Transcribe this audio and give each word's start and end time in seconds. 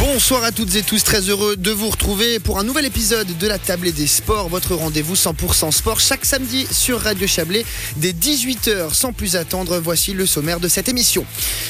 Bonsoir 0.00 0.44
à 0.44 0.50
toutes 0.50 0.74
et 0.76 0.82
tous, 0.82 1.04
très 1.04 1.28
heureux 1.28 1.56
de 1.56 1.70
vous 1.70 1.90
retrouver 1.90 2.38
pour 2.38 2.58
un 2.58 2.64
nouvel 2.64 2.86
épisode 2.86 3.36
de 3.36 3.46
la 3.46 3.58
table 3.58 3.92
des 3.92 4.06
sports, 4.06 4.48
votre 4.48 4.74
rendez-vous 4.74 5.14
100% 5.14 5.70
sport 5.70 6.00
chaque 6.00 6.24
samedi 6.24 6.66
sur 6.72 7.02
Radio 7.02 7.26
Chablais 7.26 7.66
dès 7.98 8.12
18h. 8.12 8.94
Sans 8.94 9.12
plus 9.12 9.36
attendre, 9.36 9.78
voici 9.78 10.14
le 10.14 10.24
sommaire 10.24 10.58
de 10.58 10.68
cette 10.68 10.88
émission. 10.88 11.26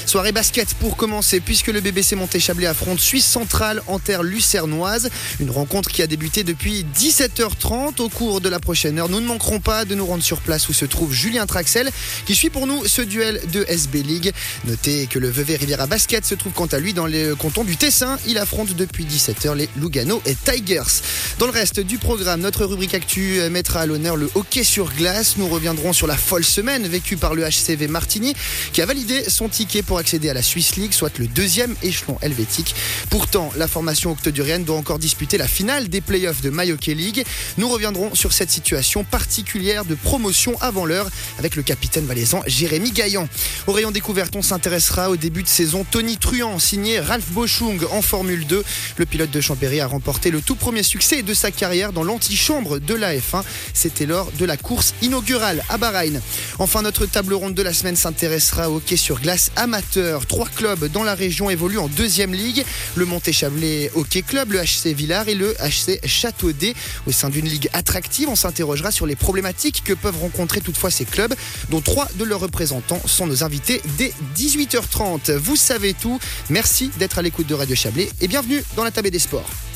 Soirée 0.06 0.30
basket 0.30 0.74
pour 0.74 0.96
commencer 0.96 1.40
puisque 1.40 1.68
le 1.68 1.80
BBC 1.80 2.14
Monté 2.14 2.38
Chablais 2.38 2.68
affronte 2.68 3.00
Suisse 3.00 3.26
Centrale 3.26 3.82
en 3.88 3.98
terre 3.98 4.22
lucernoise. 4.22 5.10
Une 5.40 5.50
rencontre 5.50 5.90
qui 5.90 6.00
a 6.00 6.06
débuté 6.06 6.44
depuis 6.44 6.86
17h30. 6.96 8.00
Au 8.00 8.08
cours 8.08 8.40
de 8.40 8.48
la 8.48 8.60
prochaine 8.60 9.00
heure, 9.00 9.08
nous 9.08 9.20
ne 9.20 9.26
manquerons 9.26 9.58
pas 9.58 9.84
de 9.84 9.96
nous 9.96 10.06
rendre 10.06 10.22
sur 10.22 10.40
place 10.40 10.68
où 10.68 10.72
se 10.72 10.84
trouve 10.84 11.12
Julien 11.12 11.46
Traxel 11.46 11.90
qui 12.26 12.36
suit 12.36 12.50
pour 12.50 12.68
nous 12.68 12.86
ce 12.86 13.02
duel 13.02 13.40
de 13.52 13.64
SB 13.68 14.04
League. 14.04 14.32
Notez 14.66 15.08
que 15.08 15.18
le 15.18 15.28
Vevey 15.28 15.56
Riviera 15.56 15.88
Basket 15.88 16.24
se 16.24 16.36
trouve 16.36 16.52
quant 16.52 16.66
à 16.66 16.78
lui 16.78 16.94
dans 16.94 17.06
les 17.06 17.32
cantons 17.36 17.64
du 17.64 17.76
Tessin 17.76 18.18
il 18.26 18.38
affronte 18.38 18.74
depuis 18.74 19.04
17h 19.04 19.54
les 19.54 19.68
Lugano 19.76 20.22
et 20.26 20.34
Tigers. 20.34 21.02
Dans 21.38 21.46
le 21.46 21.52
reste 21.52 21.80
du 21.80 21.98
programme, 21.98 22.40
notre 22.40 22.64
rubrique 22.64 22.94
actu 22.94 23.40
mettra 23.50 23.80
à 23.80 23.86
l'honneur 23.86 24.16
le 24.16 24.30
hockey 24.34 24.64
sur 24.64 24.92
glace. 24.92 25.36
Nous 25.36 25.48
reviendrons 25.48 25.92
sur 25.92 26.06
la 26.06 26.16
folle 26.16 26.44
semaine 26.44 26.86
vécue 26.86 27.16
par 27.16 27.34
le 27.34 27.44
HCV 27.44 27.88
Martigny 27.88 28.34
qui 28.72 28.82
a 28.82 28.86
validé 28.86 29.28
son 29.28 29.48
ticket 29.48 29.82
pour 29.82 29.98
accéder 29.98 30.28
à 30.28 30.34
la 30.34 30.42
Swiss 30.42 30.76
League, 30.76 30.92
soit 30.92 31.18
le 31.18 31.26
deuxième 31.26 31.74
échelon 31.82 32.18
helvétique. 32.22 32.74
Pourtant, 33.08 33.50
la 33.56 33.68
formation 33.68 34.10
octodurienne 34.12 34.64
doit 34.64 34.76
encore 34.76 34.98
disputer 34.98 35.38
la 35.38 35.48
finale 35.48 35.88
des 35.88 36.00
playoffs 36.00 36.42
de 36.42 36.50
My 36.50 36.72
Hockey 36.72 36.94
League. 36.94 37.24
Nous 37.56 37.68
reviendrons 37.68 38.14
sur 38.14 38.32
cette 38.32 38.50
situation 38.50 39.04
particulière 39.04 39.84
de 39.84 39.94
promotion 39.94 40.56
avant 40.60 40.84
l'heure 40.84 41.08
avec 41.38 41.56
le 41.56 41.62
capitaine 41.62 42.06
valaisan 42.06 42.42
Jérémy 42.46 42.90
Gaillan. 42.90 43.28
Au 43.66 43.72
rayon 43.72 43.90
découverte, 43.90 44.36
on 44.36 44.42
s'intéressera 44.42 45.10
au 45.10 45.16
début 45.16 45.42
de 45.42 45.48
saison 45.48 45.84
Tony 45.90 46.16
Truant, 46.16 46.58
signé 46.58 47.00
Ralph 47.00 47.30
Boschung 47.30 47.80
en 47.90 48.02
Formule 48.10 48.44
2. 48.44 48.64
Le 48.96 49.06
pilote 49.06 49.30
de 49.30 49.40
Champéry 49.40 49.78
a 49.78 49.86
remporté 49.86 50.32
le 50.32 50.40
tout 50.40 50.56
premier 50.56 50.82
succès 50.82 51.22
de 51.22 51.32
sa 51.32 51.52
carrière 51.52 51.92
dans 51.92 52.02
l'antichambre 52.02 52.80
de 52.80 52.94
la 52.94 53.14
F1. 53.14 53.44
C'était 53.72 54.04
lors 54.04 54.32
de 54.32 54.44
la 54.44 54.56
course 54.56 54.94
inaugurale 55.00 55.62
à 55.68 55.78
Bahreïn. 55.78 56.20
Enfin, 56.58 56.82
notre 56.82 57.06
table 57.06 57.34
ronde 57.34 57.54
de 57.54 57.62
la 57.62 57.72
semaine 57.72 57.94
s'intéressera 57.94 58.68
au 58.68 58.78
hockey 58.78 58.96
sur 58.96 59.20
glace 59.20 59.52
amateur. 59.54 60.26
Trois 60.26 60.48
clubs 60.48 60.90
dans 60.90 61.04
la 61.04 61.14
région 61.14 61.50
évoluent 61.50 61.78
en 61.78 61.86
deuxième 61.86 62.34
ligue. 62.34 62.64
Le 62.96 63.04
Monté-Chablais 63.04 63.92
Hockey 63.94 64.22
Club, 64.22 64.50
le 64.54 64.58
HC 64.58 64.92
Villars 64.92 65.28
et 65.28 65.36
le 65.36 65.54
HC 65.60 66.04
Châteaudet. 66.04 66.74
Au 67.06 67.12
sein 67.12 67.28
d'une 67.28 67.46
ligue 67.46 67.70
attractive, 67.72 68.28
on 68.28 68.34
s'interrogera 68.34 68.90
sur 68.90 69.06
les 69.06 69.14
problématiques 69.14 69.84
que 69.84 69.92
peuvent 69.92 70.18
rencontrer 70.20 70.60
toutefois 70.60 70.90
ces 70.90 71.04
clubs, 71.04 71.36
dont 71.68 71.80
trois 71.80 72.08
de 72.16 72.24
leurs 72.24 72.40
représentants 72.40 73.00
sont 73.06 73.28
nos 73.28 73.44
invités 73.44 73.80
dès 73.96 74.12
18h30. 74.36 75.36
Vous 75.36 75.54
savez 75.54 75.94
tout. 75.94 76.18
Merci 76.48 76.90
d'être 76.98 77.20
à 77.20 77.22
l'écoute 77.22 77.46
de 77.46 77.54
Radio 77.54 77.76
Chablais 77.76 77.99
et 78.20 78.28
bienvenue 78.28 78.62
dans 78.76 78.84
la 78.84 78.90
table 78.90 79.10
des 79.10 79.18
sports. 79.18 79.69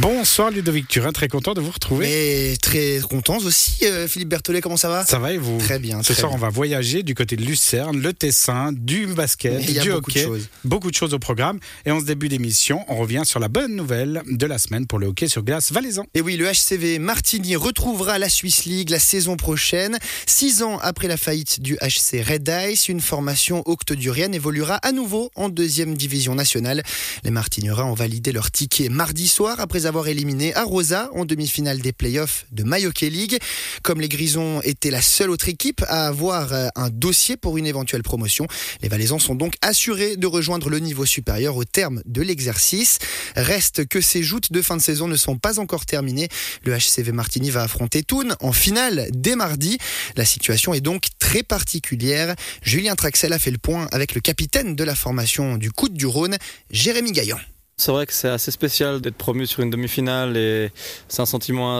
Bonsoir 0.00 0.50
Ludovic 0.50 0.88
Turin, 0.88 1.12
très 1.12 1.28
content 1.28 1.54
de 1.54 1.60
vous 1.60 1.70
retrouver. 1.70 2.52
Et 2.52 2.56
très 2.56 3.00
content 3.08 3.36
aussi, 3.38 3.84
euh, 3.84 4.08
Philippe 4.08 4.28
Berthollet, 4.30 4.60
comment 4.60 4.76
ça 4.76 4.88
va? 4.88 5.06
Ça 5.06 5.20
va 5.20 5.32
et 5.32 5.38
vous? 5.38 5.58
Très 5.58 5.78
bien. 5.78 6.02
Ce 6.02 6.12
très 6.12 6.20
soir, 6.20 6.32
bien. 6.32 6.38
on 6.38 6.40
va 6.40 6.48
voyager 6.48 7.04
du 7.04 7.14
côté 7.14 7.36
de 7.36 7.42
Lucerne, 7.44 8.00
le 8.00 8.12
Tessin, 8.12 8.72
du 8.72 9.06
basket, 9.06 9.60
du 9.60 9.72
beaucoup 9.74 9.84
de 9.84 9.90
hockey. 9.92 10.22
choses. 10.24 10.48
Beaucoup 10.64 10.90
de 10.90 10.96
choses 10.96 11.14
au 11.14 11.20
programme. 11.20 11.60
Et 11.86 11.92
en 11.92 12.00
ce 12.00 12.06
début 12.06 12.28
d'émission, 12.28 12.84
on 12.88 12.96
revient 12.96 13.22
sur 13.24 13.38
la 13.38 13.46
bonne 13.46 13.76
nouvelle 13.76 14.22
de 14.26 14.46
la 14.46 14.58
semaine 14.58 14.86
pour 14.88 14.98
le 14.98 15.06
hockey 15.06 15.28
sur 15.28 15.44
glace 15.44 15.70
valaisan. 15.70 16.04
Et 16.14 16.20
oui, 16.20 16.36
le 16.36 16.50
HCV 16.50 16.98
Martigny 16.98 17.54
retrouvera 17.54 18.18
la 18.18 18.28
Swiss 18.28 18.64
League 18.64 18.90
la 18.90 18.98
saison 18.98 19.36
prochaine. 19.36 19.98
Six 20.26 20.64
ans 20.64 20.78
après 20.82 21.06
la 21.06 21.16
faillite 21.16 21.60
du 21.60 21.76
HC 21.76 22.20
Red 22.26 22.52
Ice, 22.70 22.88
une 22.88 23.00
formation 23.00 23.62
octodurienne 23.66 24.34
évoluera 24.34 24.74
à 24.76 24.90
nouveau 24.90 25.30
en 25.36 25.48
deuxième 25.48 25.96
division 25.96 26.34
nationale. 26.34 26.82
Les 27.22 27.30
Martigneras 27.30 27.84
ont 27.84 27.94
validé 27.94 28.32
leur 28.32 28.50
ticket 28.50 28.88
mardi 28.88 29.28
soir 29.28 29.60
après 29.60 29.83
avoir 29.86 30.08
éliminé 30.08 30.54
Arosa 30.54 31.10
en 31.14 31.24
demi-finale 31.24 31.80
des 31.80 31.92
playoffs 31.92 32.46
de 32.52 32.64
Hockey 32.86 33.10
League. 33.10 33.38
Comme 33.82 34.00
les 34.00 34.08
Grisons 34.08 34.60
étaient 34.62 34.90
la 34.90 35.02
seule 35.02 35.30
autre 35.30 35.48
équipe 35.48 35.84
à 35.88 36.06
avoir 36.06 36.52
euh, 36.52 36.68
un 36.76 36.90
dossier 36.90 37.36
pour 37.36 37.56
une 37.56 37.66
éventuelle 37.66 38.02
promotion, 38.02 38.46
les 38.82 38.88
Valaisans 38.88 39.18
sont 39.18 39.34
donc 39.34 39.54
assurés 39.62 40.16
de 40.16 40.26
rejoindre 40.26 40.68
le 40.68 40.78
niveau 40.78 41.06
supérieur 41.06 41.56
au 41.56 41.64
terme 41.64 42.02
de 42.04 42.22
l'exercice. 42.22 42.98
Reste 43.36 43.86
que 43.86 44.00
ces 44.00 44.22
joutes 44.22 44.52
de 44.52 44.62
fin 44.62 44.76
de 44.76 44.82
saison 44.82 45.08
ne 45.08 45.16
sont 45.16 45.38
pas 45.38 45.58
encore 45.58 45.86
terminées. 45.86 46.28
Le 46.64 46.76
HCV 46.76 47.12
Martigny 47.12 47.50
va 47.50 47.62
affronter 47.62 48.02
Thun 48.02 48.36
en 48.40 48.52
finale 48.52 49.08
dès 49.12 49.36
mardi. 49.36 49.78
La 50.16 50.24
situation 50.24 50.74
est 50.74 50.80
donc 50.80 51.08
très 51.18 51.42
particulière. 51.42 52.34
Julien 52.62 52.94
Traxel 52.94 53.32
a 53.32 53.38
fait 53.38 53.50
le 53.50 53.58
point 53.58 53.88
avec 53.92 54.14
le 54.14 54.20
capitaine 54.20 54.76
de 54.76 54.84
la 54.84 54.94
formation 54.94 55.56
du 55.56 55.70
Coude 55.70 55.94
du 55.94 56.06
Rhône, 56.06 56.36
Jérémy 56.70 57.12
Gaillan. 57.12 57.38
C'est 57.76 57.90
vrai 57.90 58.06
que 58.06 58.12
c'est 58.12 58.28
assez 58.28 58.52
spécial 58.52 59.00
d'être 59.00 59.16
promu 59.16 59.46
sur 59.46 59.62
une 59.62 59.70
demi-finale 59.70 60.36
et 60.36 60.70
c'est 61.08 61.22
un 61.22 61.26
sentiment 61.26 61.76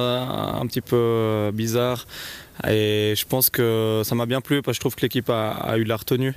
un, 0.60 0.66
petit 0.66 0.80
peu 0.80 0.96
euh, 0.96 1.52
bizarre. 1.52 2.06
Et 2.66 3.14
je 3.16 3.24
pense 3.24 3.48
que 3.48 4.02
ça 4.04 4.14
m'a 4.16 4.26
bien 4.26 4.40
plu 4.40 4.60
parce 4.60 4.74
que 4.74 4.76
je 4.76 4.80
trouve 4.80 4.96
que 4.96 5.02
l'équipe 5.02 5.30
a, 5.30 5.50
a 5.50 5.76
eu 5.76 5.84
la 5.84 5.96
retenue. 5.96 6.34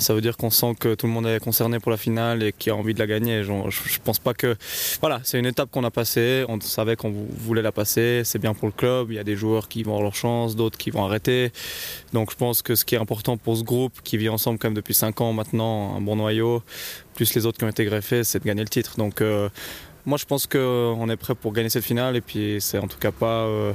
Ça 0.00 0.12
veut 0.12 0.20
dire 0.20 0.36
qu'on 0.36 0.50
sent 0.50 0.74
que 0.78 0.94
tout 0.94 1.06
le 1.06 1.12
monde 1.12 1.26
est 1.26 1.38
concerné 1.38 1.78
pour 1.78 1.90
la 1.90 1.96
finale 1.96 2.42
et 2.42 2.52
qui 2.52 2.68
a 2.70 2.74
envie 2.76 2.94
de 2.94 2.98
la 2.98 3.06
gagner. 3.06 3.44
Je, 3.44 3.98
pense 4.02 4.18
pas 4.18 4.34
que. 4.34 4.56
Voilà, 5.00 5.20
c'est 5.22 5.38
une 5.38 5.46
étape 5.46 5.70
qu'on 5.70 5.84
a 5.84 5.90
passée. 5.90 6.44
On 6.48 6.60
savait 6.60 6.96
qu'on 6.96 7.10
vou- 7.10 7.28
voulait 7.38 7.62
la 7.62 7.72
passer. 7.72 8.22
C'est 8.24 8.38
bien 8.40 8.54
pour 8.54 8.66
le 8.66 8.72
club. 8.72 9.08
Il 9.10 9.14
y 9.16 9.18
a 9.20 9.24
des 9.24 9.36
joueurs 9.36 9.68
qui 9.68 9.82
vont 9.84 9.92
avoir 9.92 10.02
leur 10.02 10.14
chance, 10.16 10.56
d'autres 10.56 10.78
qui 10.78 10.90
vont 10.90 11.04
arrêter. 11.04 11.52
Donc 12.12 12.30
je 12.32 12.36
pense 12.36 12.60
que 12.62 12.74
ce 12.74 12.84
qui 12.84 12.96
est 12.96 12.98
important 12.98 13.36
pour 13.36 13.56
ce 13.56 13.62
groupe 13.62 13.92
qui 14.02 14.16
vit 14.16 14.28
ensemble 14.28 14.58
quand 14.58 14.68
même 14.68 14.74
depuis 14.74 14.94
5 14.94 15.20
ans 15.20 15.32
maintenant, 15.32 15.96
un 15.96 16.00
bon 16.00 16.16
noyau, 16.16 16.62
plus 17.14 17.32
les 17.34 17.46
autres 17.46 17.58
qui 17.58 17.64
ont 17.64 17.68
été 17.68 17.84
greffés, 17.84 18.24
c'est 18.24 18.40
de 18.40 18.44
gagner 18.44 18.62
le 18.62 18.68
titre. 18.68 18.96
Donc 18.98 19.20
euh, 19.20 19.48
moi 20.06 20.18
je 20.18 20.24
pense 20.24 20.46
qu'on 20.46 21.08
est 21.08 21.16
prêt 21.16 21.34
pour 21.34 21.52
gagner 21.52 21.70
cette 21.70 21.84
finale 21.84 22.16
et 22.16 22.20
puis 22.20 22.56
c'est 22.60 22.78
en 22.78 22.88
tout 22.88 22.98
cas 22.98 23.12
pas 23.12 23.44
euh, 23.46 23.72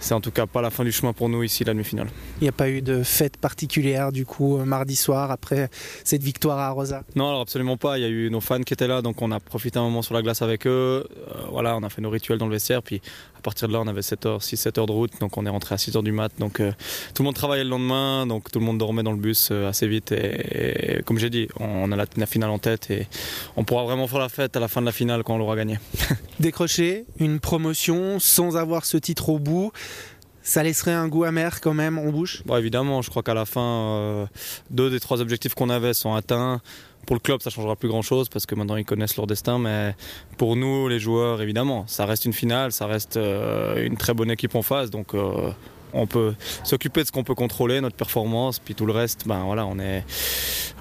c'est 0.00 0.14
en 0.14 0.20
tout 0.20 0.30
cas 0.30 0.46
pas 0.46 0.62
la 0.62 0.70
fin 0.70 0.84
du 0.84 0.92
chemin 0.92 1.12
pour 1.12 1.28
nous 1.28 1.42
ici 1.42 1.64
la 1.64 1.72
demi-finale. 1.72 2.08
Il 2.40 2.44
n'y 2.44 2.48
a 2.48 2.52
pas 2.52 2.68
eu 2.68 2.82
de 2.82 3.02
fête 3.02 3.36
particulière 3.36 4.12
du 4.12 4.26
coup 4.26 4.58
euh, 4.58 4.64
mardi 4.64 4.96
soir 4.96 5.30
après 5.30 5.70
cette 6.04 6.22
victoire 6.22 6.58
à 6.58 6.70
Rosa. 6.70 7.02
Non 7.14 7.28
alors 7.28 7.40
absolument 7.40 7.76
pas, 7.76 7.98
il 7.98 8.02
y 8.02 8.04
a 8.04 8.08
eu 8.08 8.30
nos 8.30 8.40
fans 8.40 8.62
qui 8.62 8.72
étaient 8.72 8.88
là 8.88 9.02
donc 9.02 9.22
on 9.22 9.30
a 9.32 9.40
profité 9.40 9.78
un 9.78 9.82
moment 9.82 10.02
sur 10.02 10.14
la 10.14 10.22
glace 10.22 10.42
avec 10.42 10.66
eux. 10.66 11.06
Euh, 11.06 11.32
voilà, 11.50 11.76
on 11.76 11.82
a 11.82 11.88
fait 11.88 12.02
nos 12.02 12.10
rituels 12.10 12.38
dans 12.38 12.46
le 12.46 12.52
vestiaire 12.52 12.82
puis 12.82 13.00
à 13.36 13.40
partir 13.40 13.68
de 13.68 13.72
là 13.72 13.80
on 13.80 13.86
avait 13.86 14.02
7 14.02 14.26
heures, 14.26 14.42
6 14.42 14.56
7 14.56 14.78
heures 14.78 14.86
de 14.86 14.92
route 14.92 15.12
donc 15.20 15.36
on 15.36 15.46
est 15.46 15.50
rentré 15.50 15.74
à 15.74 15.78
6 15.78 15.96
heures 15.96 16.02
du 16.02 16.12
mat 16.12 16.32
donc 16.38 16.60
euh, 16.60 16.72
tout 17.14 17.22
le 17.22 17.26
monde 17.26 17.34
travaillait 17.34 17.64
le 17.64 17.70
lendemain 17.70 18.26
donc 18.26 18.50
tout 18.50 18.58
le 18.58 18.64
monde 18.64 18.78
dormait 18.78 19.02
dans 19.02 19.12
le 19.12 19.18
bus 19.18 19.50
assez 19.50 19.86
vite 19.88 20.12
et, 20.12 20.98
et 20.98 21.02
comme 21.02 21.18
j'ai 21.18 21.30
dit, 21.30 21.48
on 21.60 21.90
a 21.92 21.96
la, 21.96 22.06
la 22.16 22.26
finale 22.26 22.50
en 22.50 22.58
tête 22.58 22.90
et 22.90 23.06
on 23.56 23.64
pourra 23.64 23.84
vraiment 23.84 24.06
faire 24.06 24.18
la 24.18 24.28
fête 24.28 24.56
à 24.56 24.60
la 24.60 24.68
fin 24.68 24.80
de 24.80 24.86
la 24.86 24.92
finale 24.92 25.22
quand 25.22 25.34
on 25.34 25.38
l'aura 25.38 25.56
gagnée. 25.56 25.78
Décrocher 26.40 27.04
une 27.18 27.40
promotion 27.40 28.18
sans 28.18 28.56
avoir 28.56 28.84
ce 28.84 28.96
titre 28.96 29.28
au 29.28 29.38
bout, 29.38 29.72
ça 30.46 30.62
laisserait 30.62 30.92
un 30.92 31.08
goût 31.08 31.24
amer 31.24 31.60
quand 31.60 31.74
même 31.74 31.98
en 31.98 32.06
bouche? 32.10 32.42
Bon, 32.46 32.56
évidemment, 32.56 33.02
je 33.02 33.10
crois 33.10 33.24
qu'à 33.24 33.34
la 33.34 33.46
fin, 33.46 33.60
euh, 33.60 34.26
deux 34.70 34.90
des 34.90 35.00
trois 35.00 35.20
objectifs 35.20 35.54
qu'on 35.54 35.70
avait 35.70 35.92
sont 35.92 36.14
atteints. 36.14 36.60
Pour 37.04 37.16
le 37.16 37.20
club, 37.20 37.42
ça 37.42 37.50
changera 37.50 37.74
plus 37.74 37.88
grand 37.88 38.02
chose 38.02 38.28
parce 38.28 38.46
que 38.46 38.54
maintenant 38.54 38.76
ils 38.76 38.84
connaissent 38.84 39.16
leur 39.16 39.26
destin. 39.26 39.58
Mais 39.58 39.96
pour 40.38 40.54
nous, 40.54 40.88
les 40.88 41.00
joueurs, 41.00 41.42
évidemment, 41.42 41.84
ça 41.88 42.06
reste 42.06 42.26
une 42.26 42.32
finale, 42.32 42.70
ça 42.70 42.86
reste 42.86 43.16
euh, 43.16 43.84
une 43.84 43.96
très 43.96 44.14
bonne 44.14 44.30
équipe 44.30 44.54
en 44.54 44.62
face. 44.62 44.90
Donc 44.90 45.14
euh, 45.14 45.50
on 45.92 46.06
peut 46.06 46.34
s'occuper 46.62 47.02
de 47.02 47.06
ce 47.08 47.12
qu'on 47.12 47.24
peut 47.24 47.34
contrôler, 47.34 47.80
notre 47.80 47.96
performance, 47.96 48.60
puis 48.60 48.76
tout 48.76 48.86
le 48.86 48.92
reste, 48.92 49.26
ben 49.26 49.42
voilà, 49.44 49.66
on 49.66 49.80
est, 49.80 50.04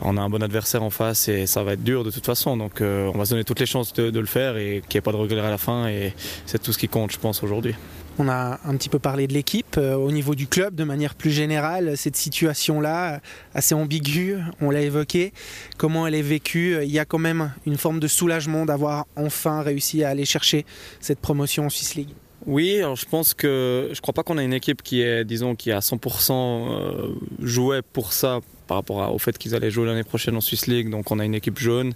on 0.02 0.16
a 0.16 0.22
un 0.22 0.30
bon 0.30 0.44
adversaire 0.44 0.84
en 0.84 0.92
face 0.92 1.28
et 1.28 1.48
ça 1.48 1.64
va 1.64 1.74
être 1.74 1.84
dur 1.84 2.04
de 2.04 2.12
toute 2.12 2.26
façon. 2.26 2.56
Donc 2.56 2.82
on 2.82 3.18
va 3.18 3.26
se 3.26 3.32
donner 3.32 3.44
toutes 3.44 3.60
les 3.60 3.66
chances 3.66 3.94
de, 3.94 4.12
de 4.12 4.20
le 4.20 4.26
faire 4.28 4.58
et 4.58 4.84
qu'il 4.88 4.98
n'y 4.98 5.00
ait 5.00 5.02
pas 5.02 5.12
de 5.12 5.18
regret 5.18 5.42
à 5.42 5.50
la 5.50 5.58
fin. 5.58 5.88
Et 5.88 6.14
c'est 6.46 6.62
tout 6.62 6.72
ce 6.72 6.78
qui 6.78 6.88
compte, 6.88 7.12
je 7.12 7.18
pense, 7.20 7.42
aujourd'hui. 7.42 7.74
On 8.18 8.30
a 8.30 8.60
un 8.64 8.78
petit 8.78 8.88
peu 8.88 9.00
parlé 9.00 9.28
de 9.28 9.34
l'équipe. 9.34 9.78
Euh, 9.78 9.96
au 9.96 10.12
niveau 10.12 10.36
du 10.36 10.48
club, 10.48 10.74
de 10.74 10.86
manière 10.86 11.16
plus 11.16 11.32
générale, 11.32 11.98
cette 11.98 12.16
situation-là, 12.16 13.16
euh, 13.16 13.20
assez 13.54 13.76
ambiguë, 13.76 14.38
on 14.62 14.72
l'a 14.72 14.82
évoqué. 14.82 15.34
Comment 15.78 16.08
elle 16.08 16.16
est 16.16 16.22
vécue 16.22 16.78
Il 16.84 16.92
y 16.92 17.00
a 17.00 17.06
quand 17.06 17.18
même 17.18 17.52
une 17.66 17.78
forme 17.78 18.00
de 18.00 18.08
soulagement 18.08 18.66
d'avoir 18.66 19.06
enfin 19.18 19.62
réussi 19.62 20.04
à 20.04 20.10
aller 20.10 20.26
chercher 20.26 20.66
cette 21.02 21.20
promotion 21.20 21.66
en 21.66 21.70
Swiss 21.70 21.96
League. 21.96 22.16
Oui, 22.46 22.80
je 22.96 23.06
pense 23.06 23.34
que 23.34 23.90
je 23.92 24.00
crois 24.02 24.14
pas 24.14 24.24
qu'on 24.24 24.38
a 24.38 24.44
une 24.44 24.54
équipe 24.54 24.84
qui 24.84 25.02
est, 25.02 25.26
disons, 25.26 25.56
qui 25.56 25.72
a 25.72 25.80
100% 25.80 26.32
euh, 26.32 27.08
joué 27.42 27.82
pour 27.82 28.14
ça 28.14 28.40
par 28.68 28.78
rapport 28.78 29.14
au 29.14 29.20
fait 29.20 29.38
qu'ils 29.38 29.56
allaient 29.56 29.72
jouer 29.72 29.86
l'année 29.86 30.04
prochaine 30.04 30.36
en 30.36 30.42
Swiss 30.42 30.68
League. 30.68 30.90
Donc 30.90 31.12
on 31.12 31.20
a 31.20 31.26
une 31.26 31.36
équipe 31.36 31.60
jaune, 31.60 31.94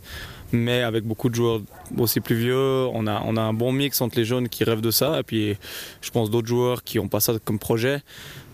mais 0.52 0.82
avec 0.82 1.04
beaucoup 1.04 1.30
de 1.30 1.36
joueurs 1.36 1.62
aussi 1.98 2.20
plus 2.20 2.36
vieux. 2.36 2.86
On 2.88 3.08
a, 3.08 3.42
un 3.42 3.54
bon 3.54 3.72
mix 3.72 4.02
entre 4.02 4.18
les 4.18 4.26
jeunes 4.26 4.50
qui 4.50 4.64
rêvent 4.64 4.82
de 4.82 4.92
ça 4.92 5.20
et 5.20 5.24
puis 5.24 5.58
je 6.02 6.12
pense 6.12 6.30
d'autres 6.30 6.48
joueurs 6.48 6.84
qui 6.84 6.98
n'ont 6.98 7.08
pas 7.08 7.20
ça 7.20 7.34
comme 7.44 7.60
projet. 7.60 8.02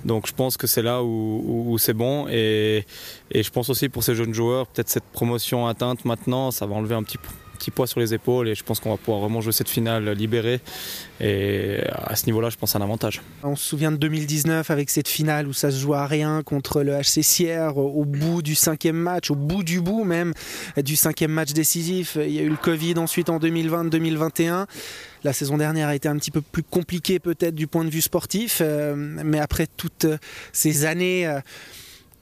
Donc 0.03 0.27
je 0.27 0.33
pense 0.33 0.55
que 0.57 0.67
c'est 0.67 0.83
là 0.83 1.03
où, 1.03 1.75
c'est 1.79 1.93
bon 1.93 2.27
et, 2.29 2.85
je 3.33 3.49
pense 3.49 3.69
aussi 3.69 3.89
pour 3.89 4.03
ces 4.03 4.15
jeunes 4.15 4.33
joueurs, 4.33 4.67
peut-être 4.67 4.89
cette 4.89 5.05
promotion 5.05 5.67
atteinte 5.67 6.05
maintenant, 6.05 6.51
ça 6.51 6.65
va 6.65 6.75
enlever 6.75 6.95
un 6.95 7.03
petit 7.03 7.17
petit 7.55 7.71
poids 7.71 7.87
sur 7.87 7.99
les 7.99 8.13
épaules 8.13 8.47
et 8.49 8.55
je 8.55 8.63
pense 8.63 8.79
qu'on 8.79 8.91
va 8.91 8.97
pouvoir 8.97 9.21
vraiment 9.21 9.41
jouer 9.41 9.51
cette 9.51 9.69
finale 9.69 10.09
libérée. 10.11 10.59
Et 11.19 11.79
à 11.91 12.15
ce 12.15 12.25
niveau-là, 12.25 12.49
je 12.49 12.57
pense 12.57 12.75
à 12.75 12.79
un 12.79 12.81
avantage. 12.81 13.21
On 13.43 13.55
se 13.55 13.63
souvient 13.63 13.91
de 13.91 13.97
2019 13.97 14.69
avec 14.69 14.89
cette 14.89 15.07
finale 15.07 15.47
où 15.47 15.53
ça 15.53 15.71
se 15.71 15.79
joue 15.79 15.93
à 15.93 16.05
rien 16.05 16.43
contre 16.43 16.83
le 16.83 16.93
HC 16.93 17.23
Sierre 17.23 17.77
au 17.77 18.05
bout 18.05 18.41
du 18.41 18.55
cinquième 18.55 18.97
match, 18.97 19.31
au 19.31 19.35
bout 19.35 19.63
du 19.63 19.81
bout 19.81 20.03
même 20.03 20.33
du 20.77 20.95
cinquième 20.95 21.31
match 21.31 21.53
décisif. 21.53 22.17
Il 22.21 22.31
y 22.31 22.39
a 22.39 22.43
eu 22.43 22.49
le 22.49 22.57
Covid 22.57 22.95
ensuite 22.97 23.29
en 23.29 23.39
2020-2021. 23.39 24.65
La 25.23 25.33
saison 25.33 25.57
dernière 25.57 25.87
a 25.87 25.95
été 25.95 26.07
un 26.07 26.17
petit 26.17 26.31
peu 26.31 26.41
plus 26.41 26.61
compliquée 26.63 27.19
peut-être 27.19 27.55
du 27.55 27.65
point 27.65 27.83
de 27.83 27.89
vue 27.89 28.01
sportif, 28.01 28.59
euh, 28.61 28.93
mais 28.95 29.39
après 29.39 29.65
toutes 29.65 30.05
ces 30.53 30.85
années 30.85 31.25
euh, 31.25 31.39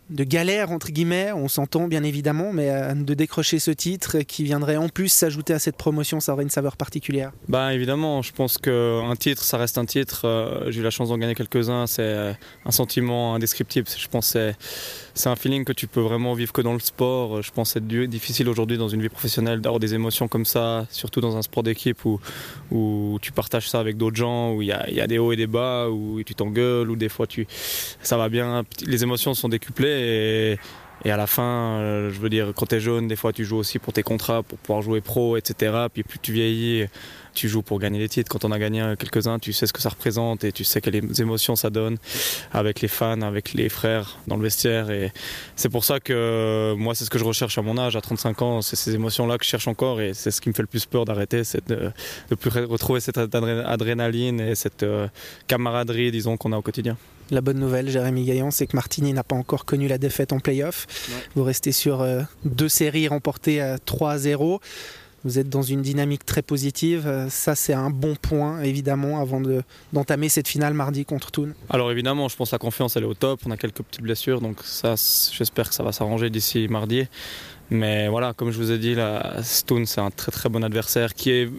de 0.09 0.23
galère 0.23 0.71
entre 0.71 0.91
guillemets, 0.91 1.31
on 1.31 1.47
s'entend 1.47 1.87
bien 1.87 2.03
évidemment, 2.03 2.51
mais 2.51 2.69
euh, 2.69 2.93
de 2.93 3.13
décrocher 3.13 3.59
ce 3.59 3.71
titre 3.71 4.19
qui 4.19 4.43
viendrait 4.43 4.75
en 4.75 4.89
plus 4.89 5.07
s'ajouter 5.07 5.53
à 5.53 5.59
cette 5.59 5.77
promotion, 5.77 6.19
ça 6.19 6.33
aurait 6.33 6.43
une 6.43 6.49
saveur 6.49 6.77
particulière. 6.77 7.31
Bah 7.47 7.73
évidemment, 7.73 8.21
je 8.21 8.31
pense 8.33 8.57
qu'un 8.57 9.15
titre, 9.17 9.43
ça 9.43 9.57
reste 9.57 9.77
un 9.77 9.85
titre. 9.85 10.25
Euh, 10.25 10.69
j'ai 10.71 10.81
eu 10.81 10.83
la 10.83 10.89
chance 10.89 11.09
d'en 11.09 11.17
gagner 11.17 11.35
quelques-uns, 11.35 11.87
c'est 11.87 12.01
euh, 12.01 12.33
un 12.65 12.71
sentiment 12.71 13.35
indescriptible. 13.35 13.87
Je 13.97 14.07
pense 14.07 14.33
que 14.33 14.53
c'est 15.13 15.29
un 15.29 15.35
feeling 15.35 15.63
que 15.63 15.73
tu 15.73 15.87
peux 15.87 16.01
vraiment 16.01 16.33
vivre 16.33 16.51
que 16.51 16.61
dans 16.61 16.73
le 16.73 16.79
sport. 16.79 17.41
Je 17.41 17.51
pense 17.51 17.73
que 17.73 17.79
c'est 17.79 18.07
difficile 18.07 18.49
aujourd'hui 18.49 18.77
dans 18.77 18.89
une 18.89 19.01
vie 19.01 19.09
professionnelle 19.09 19.61
d'avoir 19.61 19.79
des 19.79 19.93
émotions 19.93 20.27
comme 20.27 20.45
ça, 20.45 20.85
surtout 20.89 21.21
dans 21.21 21.37
un 21.37 21.41
sport 21.41 21.63
d'équipe 21.63 22.03
où, 22.05 22.19
tu 23.21 23.31
partages 23.31 23.69
ça 23.69 23.79
avec 23.79 23.97
d'autres 23.97 24.17
gens, 24.17 24.53
où 24.53 24.61
il 24.61 24.67
y 24.67 24.71
a, 24.71 24.89
y 24.89 24.99
a, 24.99 25.07
des 25.07 25.17
hauts 25.17 25.31
et 25.31 25.35
des 25.35 25.47
bas, 25.47 25.87
où 25.89 26.21
tu 26.23 26.35
t'engueules, 26.35 26.89
où 26.89 26.95
des 26.95 27.09
fois 27.09 27.27
tu, 27.27 27.47
ça 28.01 28.17
va 28.17 28.27
bien. 28.29 28.63
Les 28.85 29.03
émotions 29.03 29.33
sont 29.33 29.49
décuplées 29.49 29.92
et, 29.93 31.11
à 31.11 31.17
la 31.17 31.27
fin, 31.27 31.79
euh, 31.79 32.11
je 32.13 32.19
veux 32.19 32.29
dire, 32.29 32.53
quand 32.55 32.67
tu 32.67 32.75
es 32.75 32.79
jeune, 32.79 33.07
des 33.07 33.15
fois 33.15 33.33
tu 33.33 33.43
joues 33.43 33.57
aussi 33.57 33.77
pour 33.77 33.91
tes 33.91 34.03
contrats, 34.03 34.41
pour 34.41 34.57
pouvoir 34.57 34.81
jouer 34.81 35.01
pro, 35.01 35.35
etc. 35.35 35.87
Puis 35.93 36.03
plus 36.03 36.19
tu 36.19 36.31
vieillis, 36.31 36.87
tu 37.33 37.49
joues 37.49 37.61
pour 37.61 37.79
gagner 37.79 37.99
des 37.99 38.07
titres. 38.07 38.29
Quand 38.31 38.45
on 38.45 38.51
a 38.51 38.59
gagné 38.59 38.93
quelques-uns, 38.97 39.39
tu 39.39 39.53
sais 39.53 39.67
ce 39.67 39.73
que 39.73 39.81
ça 39.81 39.89
représente 39.89 40.43
et 40.43 40.51
tu 40.51 40.63
sais 40.63 40.81
quelles 40.81 41.19
émotions 41.19 41.55
ça 41.55 41.69
donne 41.69 41.97
avec 42.51 42.81
les 42.81 42.87
fans, 42.87 43.21
avec 43.21 43.53
les 43.53 43.69
frères 43.69 44.17
dans 44.27 44.37
le 44.37 44.43
vestiaire. 44.43 44.91
Et 44.91 45.11
c'est 45.55 45.69
pour 45.69 45.83
ça 45.83 45.99
que 45.99 46.73
moi, 46.77 46.95
c'est 46.95 47.05
ce 47.05 47.09
que 47.09 47.19
je 47.19 47.25
recherche 47.25 47.57
à 47.57 47.61
mon 47.61 47.77
âge, 47.77 47.95
à 47.95 48.01
35 48.01 48.41
ans. 48.41 48.61
C'est 48.61 48.75
ces 48.75 48.95
émotions-là 48.95 49.37
que 49.37 49.43
je 49.43 49.49
cherche 49.49 49.67
encore 49.67 49.99
et 49.99 50.13
c'est 50.13 50.31
ce 50.31 50.39
qui 50.39 50.49
me 50.49 50.53
fait 50.53 50.63
le 50.63 50.67
plus 50.67 50.85
peur 50.85 51.05
d'arrêter, 51.05 51.43
c'est 51.43 51.67
de, 51.67 51.91
de 52.29 52.35
plus 52.35 52.49
retrouver 52.49 52.99
cette 52.99 53.17
adrénaline 53.17 54.39
et 54.39 54.55
cette 54.55 54.83
euh, 54.83 55.07
camaraderie, 55.47 56.11
disons, 56.11 56.37
qu'on 56.37 56.53
a 56.53 56.57
au 56.57 56.61
quotidien. 56.61 56.97
La 57.33 57.41
bonne 57.41 57.57
nouvelle, 57.57 57.89
Jérémy 57.89 58.25
Gaillan, 58.25 58.51
c'est 58.51 58.67
que 58.67 58.75
Martini 58.75 59.11
n'a 59.11 59.23
pas 59.23 59.35
encore 59.35 59.65
connu 59.65 59.87
la 59.87 59.97
défaite 59.97 60.33
en 60.33 60.39
playoff. 60.39 60.85
Ouais. 61.09 61.15
Vous 61.35 61.43
restez 61.43 61.71
sur 61.71 62.01
euh, 62.01 62.21
deux 62.45 62.69
séries 62.69 63.07
remportées 63.07 63.59
à 63.59 63.79
3 63.79 64.19
0. 64.19 64.61
Vous 65.23 65.39
êtes 65.39 65.49
dans 65.49 65.63
une 65.63 65.81
dynamique 65.81 66.25
très 66.25 66.43
positive. 66.43 67.27
Ça, 67.29 67.55
c'est 67.55 67.73
un 67.73 67.89
bon 67.89 68.15
point, 68.15 68.61
évidemment, 68.61 69.19
avant 69.19 69.41
d'entamer 69.93 70.29
cette 70.29 70.47
finale 70.47 70.75
mardi 70.75 71.05
contre 71.05 71.31
Thun. 71.31 71.53
Alors, 71.71 71.91
évidemment, 71.91 72.27
je 72.27 72.35
pense 72.35 72.51
que 72.51 72.55
la 72.55 72.59
confiance, 72.59 72.97
elle 72.97 73.03
est 73.03 73.07
au 73.07 73.15
top. 73.15 73.39
On 73.47 73.51
a 73.51 73.57
quelques 73.57 73.81
petites 73.81 74.03
blessures, 74.03 74.39
donc 74.39 74.57
ça, 74.63 74.93
j'espère 75.31 75.69
que 75.69 75.75
ça 75.75 75.81
va 75.81 75.91
s'arranger 75.91 76.29
d'ici 76.29 76.67
mardi. 76.67 77.07
Mais 77.71 78.09
voilà, 78.09 78.33
comme 78.33 78.51
je 78.51 78.57
vous 78.57 78.71
ai 78.71 78.77
dit, 78.77 78.93
Thun, 79.65 79.85
c'est 79.85 80.01
un 80.01 80.11
très 80.11 80.31
très 80.31 80.49
bon 80.49 80.63
adversaire 80.63 81.15
qui 81.15 81.31
est 81.31 81.49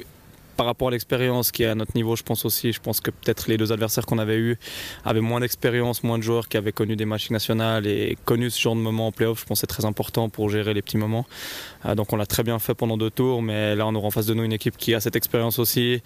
par 0.57 0.67
rapport 0.67 0.89
à 0.89 0.91
l'expérience 0.91 1.53
qui 1.53 1.63
est 1.63 1.67
à 1.67 1.75
notre 1.75 1.95
niveau, 1.95 2.17
je 2.17 2.23
pense 2.23 2.45
aussi. 2.45 2.73
Je 2.73 2.81
pense 2.81 3.01
que 3.01 3.11
peut-être 3.11 3.49
les 3.49 3.57
deux 3.57 3.73
adversaires 3.73 4.07
qu'on 4.07 4.19
avait 4.19 4.39
eus 4.39 4.57
avaient 5.05 5.21
moins 5.21 5.41
d'expérience, 5.41 6.03
moins 6.03 6.19
de 6.19 6.23
joueurs 6.23 6.49
qui 6.49 6.57
avaient 6.57 6.73
connu 6.73 6.97
des 6.97 7.05
matchs 7.05 7.31
nationales 7.31 7.87
et 7.87 8.17
connu 8.25 8.51
ce 8.51 8.61
genre 8.61 8.75
de 8.75 8.81
moment 8.81 9.09
en 9.09 9.13
playoff. 9.13 9.41
Je 9.41 9.45
pense 9.45 9.59
que 9.59 9.61
c'est 9.61 9.67
très 9.67 9.85
important 9.85 10.29
pour 10.29 10.51
gérer 10.51 10.75
les 10.75 10.83
petits 10.83 10.97
moments. 10.97 11.27
Euh, 11.87 11.95
donc 11.95 12.13
on 12.13 12.17
l'a 12.17 12.27
très 12.27 12.43
bien 12.43 12.59
fait 12.59 12.75
pendant 12.75 12.97
deux 12.97 13.11
tours, 13.11 13.43
mais 13.43 13.75
là 13.77 13.87
on 13.87 13.95
aura 13.95 14.09
en 14.09 14.11
face 14.11 14.27
de 14.27 14.35
nous 14.35 14.45
une 14.45 14.53
équipe 14.53 14.77
qui 14.77 14.95
a 14.95 15.01
cette 15.01 15.17
expérience 15.17 15.59
aussi, 15.59 16.03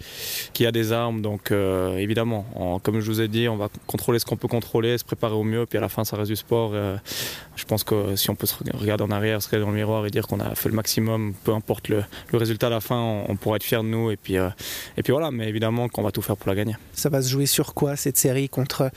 qui 0.53 0.65
a 0.65 0.71
des 0.71 0.91
armes. 0.91 1.21
Donc 1.21 1.51
euh, 1.51 1.97
évidemment, 1.97 2.45
en, 2.55 2.79
comme 2.79 2.99
je 2.99 3.05
vous 3.05 3.21
ai 3.21 3.27
dit, 3.27 3.47
on 3.47 3.57
va 3.57 3.69
contrôler 3.87 4.19
ce 4.19 4.25
qu'on 4.25 4.37
peut 4.37 4.47
contrôler, 4.47 4.97
se 4.97 5.05
préparer 5.05 5.35
au 5.35 5.43
mieux, 5.43 5.65
puis 5.65 5.77
à 5.77 5.81
la 5.81 5.89
fin 5.89 6.03
ça 6.03 6.17
reste 6.17 6.29
du 6.29 6.35
sport. 6.35 6.71
Euh, 6.73 6.97
je 7.55 7.65
pense 7.65 7.83
que 7.83 8.15
si 8.15 8.29
on 8.29 8.35
peut 8.35 8.47
se 8.47 8.55
regarder 8.73 9.03
en 9.03 9.11
arrière, 9.11 9.41
se 9.41 9.47
regarder 9.47 9.65
dans 9.65 9.71
le 9.71 9.77
miroir 9.77 10.05
et 10.05 10.09
dire 10.09 10.27
qu'on 10.27 10.39
a 10.39 10.55
fait 10.55 10.69
le 10.69 10.75
maximum, 10.75 11.33
peu 11.43 11.53
importe 11.53 11.89
le, 11.89 12.03
le 12.31 12.37
résultat 12.37 12.67
à 12.67 12.69
la 12.69 12.81
fin, 12.81 12.97
on, 12.97 13.25
on 13.29 13.35
pourra 13.35 13.57
être 13.57 13.63
fier 13.63 13.83
de 13.83 13.87
nous 13.87 14.11
et 14.11 14.17
puis 14.17 14.37
et 14.97 15.03
puis 15.03 15.11
voilà, 15.11 15.31
mais 15.31 15.47
évidemment 15.47 15.89
qu'on 15.89 16.01
va 16.01 16.11
tout 16.11 16.21
faire 16.21 16.37
pour 16.37 16.49
la 16.49 16.55
gagner. 16.55 16.75
Ça 16.93 17.09
va 17.09 17.21
se 17.21 17.29
jouer 17.29 17.45
sur 17.45 17.73
quoi 17.73 17.95
cette 17.95 18.17
série 18.17 18.49
contre 18.49 18.91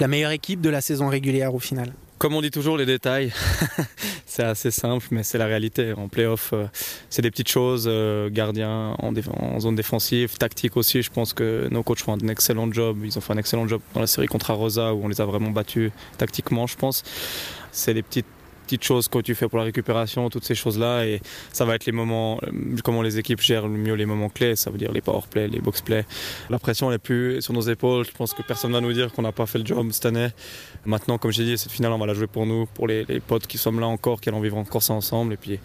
la 0.00 0.08
meilleure 0.08 0.30
équipe 0.30 0.60
de 0.60 0.70
la 0.70 0.80
saison 0.80 1.08
régulière 1.08 1.54
au 1.54 1.58
final? 1.58 1.92
Comme 2.22 2.36
on 2.36 2.40
dit 2.40 2.52
toujours, 2.52 2.76
les 2.76 2.86
détails, 2.86 3.32
c'est 4.26 4.44
assez 4.44 4.70
simple, 4.70 5.08
mais 5.10 5.24
c'est 5.24 5.38
la 5.38 5.46
réalité. 5.46 5.92
En 5.92 6.06
playoff, 6.06 6.50
euh, 6.52 6.66
c'est 7.10 7.20
des 7.20 7.32
petites 7.32 7.48
choses. 7.48 7.86
Euh, 7.88 8.30
gardien 8.30 8.94
en, 9.00 9.12
en, 9.12 9.58
zone 9.58 9.74
défensive, 9.74 10.38
tactique 10.38 10.76
aussi. 10.76 11.02
Je 11.02 11.10
pense 11.10 11.32
que 11.32 11.66
nos 11.72 11.82
coachs 11.82 11.98
font 11.98 12.12
un 12.12 12.28
excellent 12.28 12.72
job. 12.72 12.98
Ils 13.02 13.18
ont 13.18 13.20
fait 13.20 13.32
un 13.32 13.38
excellent 13.38 13.66
job 13.66 13.80
dans 13.92 14.00
la 14.00 14.06
série 14.06 14.28
contre 14.28 14.52
Arosa 14.52 14.94
où 14.94 15.04
on 15.04 15.08
les 15.08 15.20
a 15.20 15.24
vraiment 15.24 15.50
battus 15.50 15.90
tactiquement, 16.16 16.68
je 16.68 16.76
pense. 16.76 17.02
C'est 17.72 17.92
des 17.92 18.04
petites 18.04 18.26
petites 18.62 18.84
choses 18.84 19.08
que 19.08 19.18
tu 19.18 19.34
fais 19.34 19.48
pour 19.48 19.58
la 19.58 19.64
récupération, 19.64 20.28
toutes 20.30 20.44
ces 20.44 20.54
choses-là. 20.54 21.06
Et 21.06 21.20
ça 21.52 21.64
va 21.64 21.74
être 21.74 21.86
les 21.86 21.92
moments, 21.92 22.40
comment 22.84 23.02
les 23.02 23.18
équipes 23.18 23.40
gèrent 23.40 23.68
le 23.68 23.76
mieux 23.76 23.94
les 23.94 24.06
moments 24.06 24.28
clés, 24.28 24.56
ça 24.56 24.70
veut 24.70 24.78
dire 24.78 24.92
les 24.92 25.00
powerplay, 25.00 25.48
les 25.48 25.60
box-play. 25.60 26.04
La 26.50 26.58
pression 26.58 26.90
n'est 26.90 26.98
plus 26.98 27.42
sur 27.42 27.52
nos 27.52 27.60
épaules. 27.60 28.04
Je 28.04 28.12
pense 28.12 28.34
que 28.34 28.42
personne 28.42 28.70
ne 28.70 28.76
va 28.76 28.80
nous 28.80 28.92
dire 28.92 29.12
qu'on 29.12 29.22
n'a 29.22 29.32
pas 29.32 29.46
fait 29.46 29.58
le 29.58 29.66
job 29.66 29.88
cette 29.92 30.06
année. 30.06 30.28
Maintenant, 30.84 31.18
comme 31.18 31.32
j'ai 31.32 31.44
dit, 31.44 31.58
cette 31.58 31.72
finale, 31.72 31.92
on 31.92 31.98
va 31.98 32.06
la 32.06 32.14
jouer 32.14 32.26
pour 32.26 32.46
nous, 32.46 32.66
pour 32.66 32.86
les, 32.86 33.04
potes 33.26 33.46
qui 33.46 33.58
sont 33.58 33.72
là 33.72 33.86
encore, 33.86 34.20
qui 34.20 34.28
allons 34.28 34.40
vivre 34.40 34.56
encore 34.56 34.82
ça 34.82 34.94
ensemble. 34.94 35.34
Et 35.34 35.36
puis, 35.36 35.58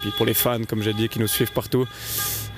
puis 0.00 0.10
pour 0.16 0.26
les 0.26 0.34
fans, 0.34 0.64
comme 0.68 0.82
j'ai 0.82 0.94
dit, 0.94 1.08
qui 1.08 1.20
nous 1.20 1.28
suivent 1.28 1.52
partout. 1.52 1.86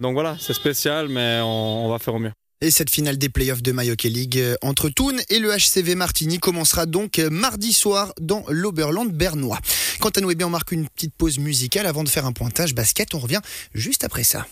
Donc 0.00 0.14
voilà, 0.14 0.36
c'est 0.38 0.54
spécial, 0.54 1.08
mais 1.08 1.40
on 1.42 1.88
va 1.88 1.98
faire 1.98 2.14
au 2.14 2.18
mieux. 2.18 2.32
Et 2.60 2.72
cette 2.72 2.90
finale 2.90 3.18
des 3.18 3.28
playoffs 3.28 3.62
de 3.62 3.70
Mayoke 3.70 4.02
League 4.02 4.42
entre 4.62 4.88
Thun 4.88 5.16
et 5.30 5.38
le 5.38 5.50
HCV 5.50 5.94
Martigny 5.94 6.40
commencera 6.40 6.86
donc 6.86 7.18
mardi 7.18 7.72
soir 7.72 8.12
dans 8.20 8.44
l'Oberland 8.48 9.12
bernois. 9.12 9.60
Quant 10.00 10.08
à 10.08 10.20
nous, 10.20 10.32
eh 10.32 10.34
bien, 10.34 10.48
on 10.48 10.50
marque 10.50 10.72
une 10.72 10.88
petite 10.88 11.14
pause 11.14 11.38
musicale 11.38 11.86
avant 11.86 12.02
de 12.02 12.08
faire 12.08 12.26
un 12.26 12.32
pointage 12.32 12.74
basket. 12.74 13.14
On 13.14 13.20
revient 13.20 13.40
juste 13.74 14.02
après 14.02 14.24
ça. 14.24 14.44